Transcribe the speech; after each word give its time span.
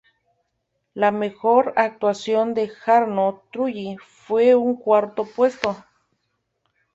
La 0.95 1.11
mejor 1.11 1.73
actuación 1.75 2.55
de 2.55 2.69
Jarno 2.69 3.43
Trulli 3.51 3.97
fue 4.25 4.55
un 4.55 4.75
cuarto 4.75 5.25
puesto. 5.25 5.77